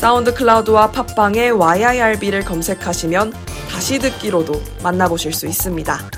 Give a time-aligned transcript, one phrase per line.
[0.00, 3.34] 사운드 클라우드와 팟빵에 yirb를 검색하시면
[3.70, 6.17] 다시 듣기로도 만나보실 수 있습니다.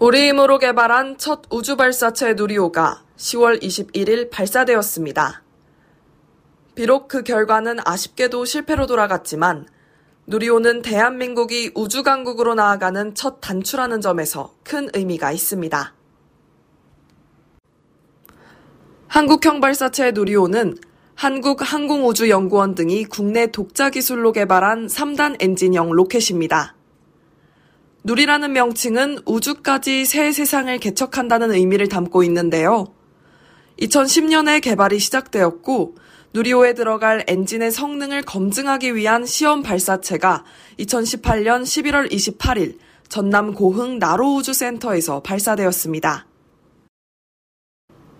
[0.00, 5.42] 우리 힘으로 개발한 첫 우주 발사체 누리호가 10월 21일 발사되었습니다.
[6.76, 9.66] 비록 그 결과는 아쉽게도 실패로 돌아갔지만
[10.28, 15.94] 누리호는 대한민국이 우주 강국으로 나아가는 첫 단추라는 점에서 큰 의미가 있습니다.
[19.08, 20.76] 한국형 발사체 누리호는
[21.16, 26.77] 한국항공우주연구원 등이 국내 독자 기술로 개발한 3단 엔진형 로켓입니다.
[28.08, 32.86] 누리라는 명칭은 우주까지 새 세상을 개척한다는 의미를 담고 있는데요.
[33.82, 35.96] 2010년에 개발이 시작되었고
[36.32, 40.46] 누리호에 들어갈 엔진의 성능을 검증하기 위한 시험 발사체가
[40.78, 42.78] 2018년 11월 28일
[43.10, 46.26] 전남 고흥 나로우주센터에서 발사되었습니다.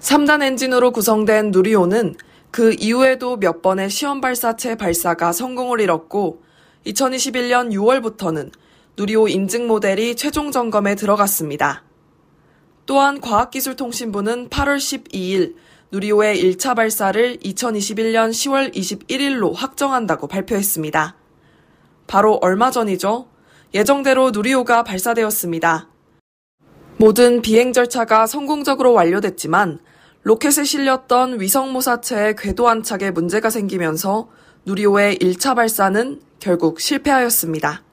[0.00, 2.16] 3단 엔진으로 구성된 누리호는
[2.50, 6.42] 그 이후에도 몇 번의 시험 발사체 발사가 성공을 이뤘고
[6.86, 8.50] 2021년 6월부터는
[8.98, 11.84] 누리호 인증 모델이 최종 점검에 들어갔습니다.
[12.86, 15.54] 또한 과학기술통신부는 8월 12일
[15.92, 21.14] 누리호의 1차 발사를 2021년 10월 21일로 확정한다고 발표했습니다.
[22.06, 23.28] 바로 얼마 전이죠.
[23.74, 25.90] 예정대로 누리호가 발사되었습니다.
[26.96, 29.78] 모든 비행 절차가 성공적으로 완료됐지만
[30.22, 34.30] 로켓에 실렸던 위성모사체의 궤도 안착에 문제가 생기면서
[34.64, 37.85] 누리호의 1차 발사는 결국 실패하였습니다.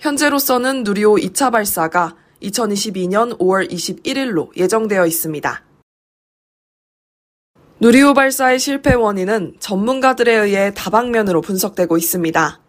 [0.00, 5.62] 현재로서는 누리호 2차 발사가 2022년 5월 21일로 예정되어 있습니다.
[7.80, 12.60] 누리호 발사의 실패 원인은 전문가들에 의해 다방면으로 분석되고 있습니다.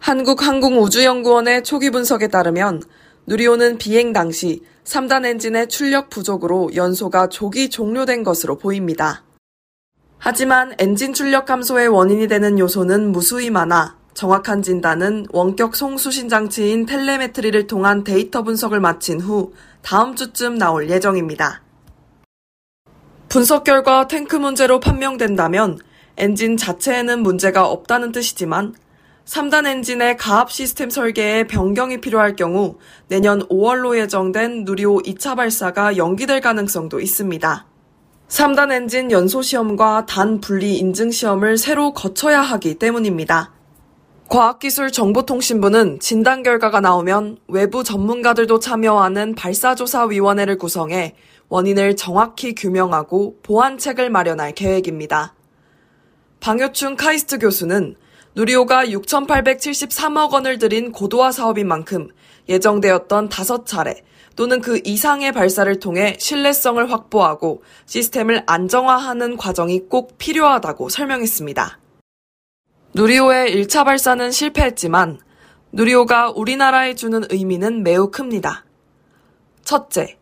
[0.00, 2.82] 한국항공우주연구원의 초기 분석에 따르면
[3.28, 9.22] 누리호는 비행 당시 3단 엔진의 출력 부족으로 연소가 조기 종료된 것으로 보입니다.
[10.18, 17.66] 하지만 엔진 출력 감소의 원인이 되는 요소는 무수히 많아 정확한 진단은 원격 송수신 장치인 telemetry를
[17.66, 19.52] 통한 데이터 분석을 마친 후
[19.82, 21.62] 다음 주쯤 나올 예정입니다.
[23.28, 25.78] 분석 결과 탱크 문제로 판명된다면
[26.16, 28.74] 엔진 자체에는 문제가 없다는 뜻이지만
[29.24, 36.40] 3단 엔진의 가압 시스템 설계에 변경이 필요할 경우 내년 5월로 예정된 누리호 2차 발사가 연기될
[36.40, 37.66] 가능성도 있습니다.
[38.28, 43.52] 3단 엔진 연소 시험과 단 분리 인증 시험을 새로 거쳐야 하기 때문입니다.
[44.28, 51.14] 과학기술정보통신부는 진단 결과가 나오면 외부 전문가들도 참여하는 발사조사위원회를 구성해
[51.48, 55.34] 원인을 정확히 규명하고 보완책을 마련할 계획입니다.
[56.40, 57.96] 방효춘 카이스트 교수는
[58.34, 62.08] 누리호가 6,873억 원을 들인 고도화 사업인 만큼
[62.48, 64.02] 예정되었던 5차례
[64.36, 71.78] 또는 그 이상의 발사를 통해 신뢰성을 확보하고 시스템을 안정화하는 과정이 꼭 필요하다고 설명했습니다.
[72.96, 75.18] 누리호의 1차 발사는 실패했지만
[75.72, 78.64] 누리호가 우리나라에 주는 의미는 매우 큽니다.
[79.64, 80.16] 첫째,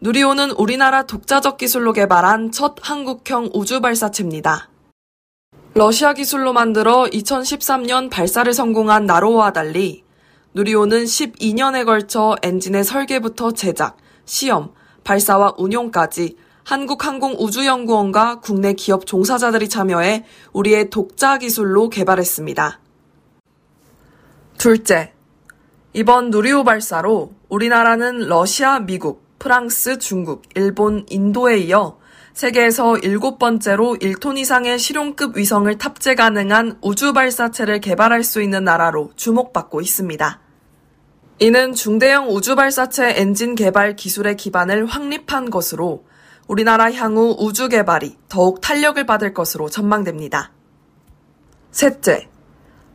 [0.00, 4.70] 누리호는 우리나라 독자적 기술로 개발한 첫 한국형 우주 발사체입니다.
[5.74, 10.02] 러시아 기술로 만들어 2013년 발사를 성공한 나로호와 달리
[10.54, 14.72] 누리호는 12년에 걸쳐 엔진의 설계부터 제작, 시험,
[15.04, 22.80] 발사와 운용까지 한국항공우주연구원과 국내 기업 종사자들이 참여해 우리의 독자 기술로 개발했습니다.
[24.58, 25.12] 둘째,
[25.92, 31.98] 이번 누리호 발사로 우리나라는 러시아, 미국, 프랑스, 중국, 일본, 인도에 이어
[32.34, 39.10] 세계에서 일곱 번째로 1톤 이상의 실용급 위성을 탑재 가능한 우주 발사체를 개발할 수 있는 나라로
[39.16, 40.40] 주목받고 있습니다.
[41.40, 46.04] 이는 중대형 우주 발사체 엔진 개발 기술의 기반을 확립한 것으로
[46.50, 50.50] 우리나라 향후 우주 개발이 더욱 탄력을 받을 것으로 전망됩니다.
[51.70, 52.28] 셋째,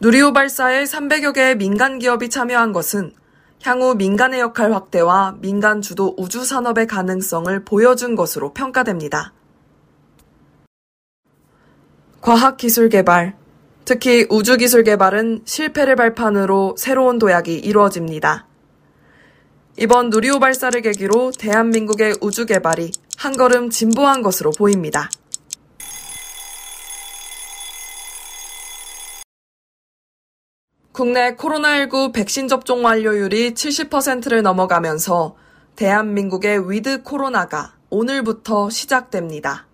[0.00, 3.14] 누리호 발사에 300여 개의 민간 기업이 참여한 것은
[3.62, 9.32] 향후 민간의 역할 확대와 민간 주도 우주 산업의 가능성을 보여준 것으로 평가됩니다.
[12.20, 13.34] 과학기술 개발,
[13.86, 18.46] 특히 우주기술 개발은 실패를 발판으로 새로운 도약이 이루어집니다.
[19.78, 25.10] 이번 누리호 발사를 계기로 대한민국의 우주 개발이 한 걸음 진보한 것으로 보입니다.
[30.92, 35.34] 국내 코로나19 백신 접종 완료율이 70%를 넘어가면서
[35.74, 39.66] 대한민국의 위드 코로나가 오늘부터 시작됩니다.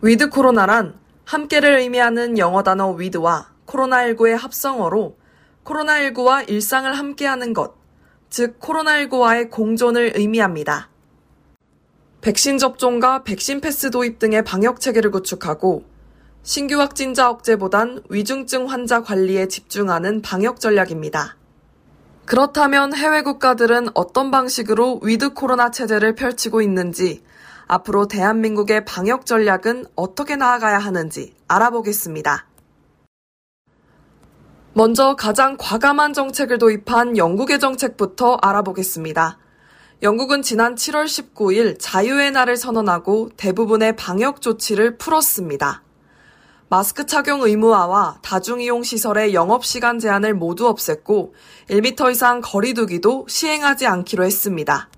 [0.00, 5.18] 위드 코로나란 함께를 의미하는 영어 단어 with와 코로나19의 합성어로
[5.64, 7.74] 코로나19와 일상을 함께하는 것,
[8.28, 10.90] 즉 코로나19와의 공존을 의미합니다.
[12.20, 15.84] 백신 접종과 백신 패스 도입 등의 방역 체계를 구축하고
[16.42, 21.36] 신규 확진자 억제보단 위중증 환자 관리에 집중하는 방역 전략입니다.
[22.26, 27.22] 그렇다면 해외 국가들은 어떤 방식으로 위드 코로나 체제를 펼치고 있는지
[27.66, 32.46] 앞으로 대한민국의 방역 전략은 어떻게 나아가야 하는지 알아보겠습니다.
[34.74, 39.38] 먼저 가장 과감한 정책을 도입한 영국의 정책부터 알아보겠습니다.
[40.02, 45.82] 영국은 지난 7월 19일 자유의 날을 선언하고 대부분의 방역 조치를 풀었습니다.
[46.70, 51.32] 마스크 착용 의무화와 다중이용 시설의 영업시간 제한을 모두 없앴고
[51.68, 54.88] 1m 이상 거리두기도 시행하지 않기로 했습니다.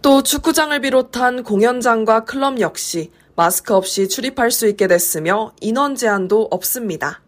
[0.00, 7.20] 또 축구장을 비롯한 공연장과 클럽 역시 마스크 없이 출입할 수 있게 됐으며 인원 제한도 없습니다.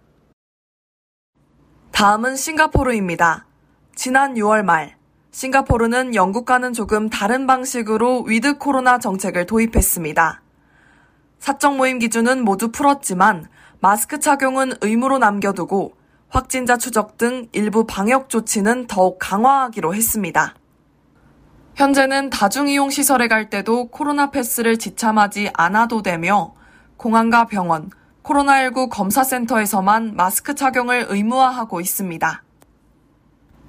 [1.92, 3.46] 다음은 싱가포르입니다.
[3.94, 4.95] 지난 6월 말
[5.37, 10.41] 싱가포르는 영국과는 조금 다른 방식으로 위드 코로나 정책을 도입했습니다.
[11.38, 13.44] 사적 모임 기준은 모두 풀었지만
[13.81, 15.93] 마스크 착용은 의무로 남겨두고
[16.31, 20.55] 확진자 추적 등 일부 방역 조치는 더욱 강화하기로 했습니다.
[21.75, 26.55] 현재는 다중이용 시설에 갈 때도 코로나 패스를 지참하지 않아도 되며
[26.97, 27.91] 공항과 병원,
[28.23, 32.45] 코로나19 검사센터에서만 마스크 착용을 의무화하고 있습니다.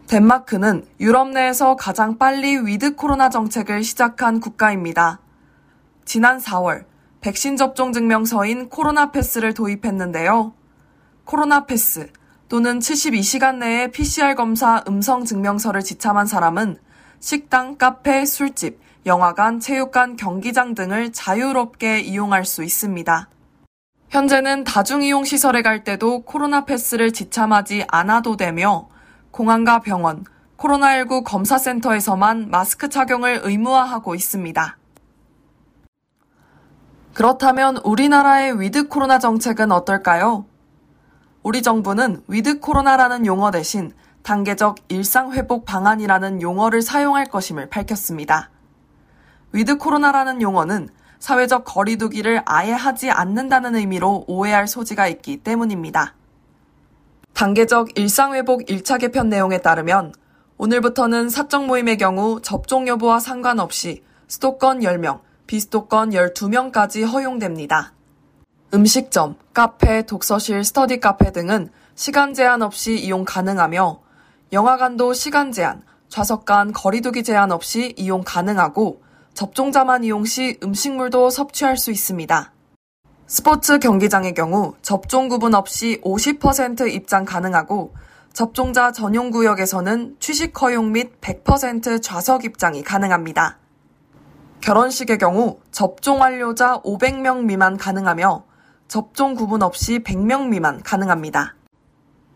[0.07, 5.19] 덴마크는 유럽 내에서 가장 빨리 위드 코로나 정책을 시작한 국가입니다.
[6.05, 6.85] 지난 4월
[7.19, 10.53] 백신 접종 증명서인 코로나 패스를 도입했는데요.
[11.25, 12.09] 코로나 패스
[12.47, 16.77] 또는 72시간 내에 PCR 검사 음성 증명서를 지참한 사람은
[17.19, 23.29] 식당, 카페, 술집, 영화관, 체육관, 경기장 등을 자유롭게 이용할 수 있습니다.
[24.09, 28.87] 현재는 다중이용 시설에 갈 때도 코로나 패스를 지참하지 않아도 되며
[29.37, 30.25] 공항과 병원,
[30.57, 34.77] 코로나19 검사센터에서만 마스크 착용을 의무화하고 있습니다.
[37.13, 40.47] 그렇다면 우리나라의 위드 코로나 정책은 어떨까요?
[41.43, 43.91] 우리 정부는 위드 코로나라는 용어 대신
[44.23, 48.49] 단계적 일상회복 방안이라는 용어를 사용할 것임을 밝혔습니다.
[49.51, 50.89] 위드 코로나라는 용어는
[51.19, 56.15] 사회적 거리두기를 아예 하지 않는다는 의미로 오해할 소지가 있기 때문입니다.
[57.37, 60.11] 단계적 일상회복 1차 개편 내용에 따르면
[60.57, 67.93] 오늘부터는 사적 모임의 경우 접종 여부와 상관없이 수도권 10명, 비수도권 12명까지 허용됩니다.
[68.73, 73.99] 음식점, 카페, 독서실, 스터디 카페 등은 시간 제한 없이 이용 가능하며
[74.51, 79.03] 영화관도 시간 제한, 좌석 간 거리두기 제한 없이 이용 가능하고
[79.35, 82.51] 접종자만 이용 시 음식물도 섭취할 수 있습니다.
[83.29, 87.93] 스포츠 경기장의 경우 접종 구분 없이 50% 입장 가능하고
[88.31, 93.57] 접종자 전용 구역에서는 취식 허용 및 100% 좌석 입장이 가능합니다.
[94.61, 98.45] 결혼식의 경우 접종 완료자 500명 미만 가능하며
[98.87, 101.55] 접종 구분 없이 100명 미만 가능합니다.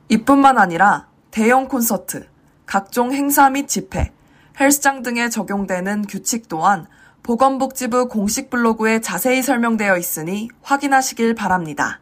[0.10, 2.28] 이뿐만 아니라 대형 콘서트,
[2.66, 4.12] 각종 행사 및 집회,
[4.60, 6.86] 헬스장 등에 적용되는 규칙 또한
[7.24, 12.00] 보건복지부 공식 블로그에 자세히 설명되어 있으니 확인하시길 바랍니다.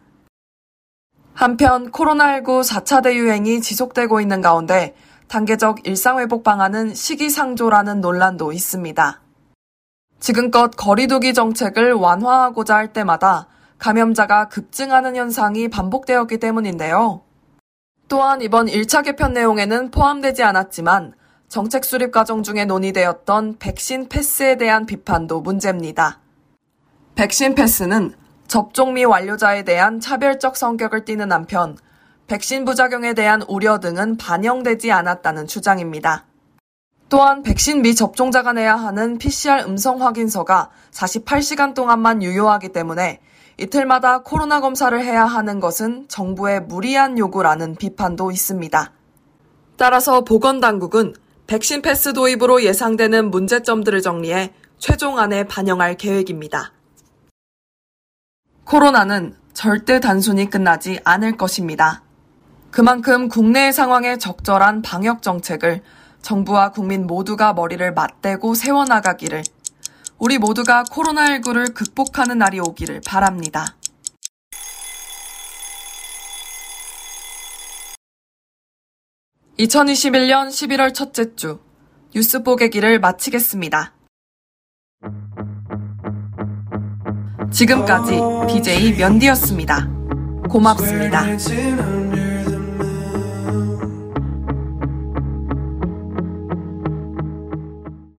[1.33, 4.95] 한편 코로나19 4차 대유행이 지속되고 있는 가운데
[5.27, 9.21] 단계적 일상회복 방안은 시기상조라는 논란도 있습니다.
[10.19, 13.47] 지금껏 거리두기 정책을 완화하고자 할 때마다
[13.77, 17.21] 감염자가 급증하는 현상이 반복되었기 때문인데요.
[18.07, 21.13] 또한 이번 1차 개편 내용에는 포함되지 않았지만
[21.49, 26.19] 정책 수립 과정 중에 논의되었던 백신 패스에 대한 비판도 문제입니다.
[27.15, 28.13] 백신 패스는
[28.47, 31.75] 접종 미 완료자에 대한 차별적 성격을 띠는 한편
[32.27, 36.25] 백신 부작용에 대한 우려 등은 반영되지 않았다는 주장입니다.
[37.09, 43.21] 또한 백신 미접종자가 내야 하는 PCR 음성 확인서가 48시간 동안만 유효하기 때문에
[43.57, 48.91] 이틀마다 코로나 검사를 해야 하는 것은 정부의 무리한 요구라는 비판도 있습니다.
[49.77, 51.15] 따라서 보건당국은
[51.49, 56.73] 백신 패스 도입으로 예상되는 문제점들을 정리해 최종안에 반영할 계획입니다.
[58.65, 62.03] 코로나는 절대 단순히 끝나지 않을 것입니다.
[62.69, 65.81] 그만큼 국내의 상황에 적절한 방역 정책을
[66.21, 69.41] 정부와 국민 모두가 머리를 맞대고 세워나가기를
[70.19, 73.75] 우리 모두가 코로나19를 극복하는 날이 오기를 바랍니다.
[79.59, 81.59] (2021년 11월) 첫째 주
[82.15, 83.93] 뉴스 뽀개기를 마치겠습니다.
[87.51, 89.89] 지금까지 DJ 면디였습니다.
[90.49, 91.25] 고맙습니다.